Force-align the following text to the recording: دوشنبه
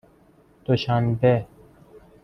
دوشنبه 0.65 1.47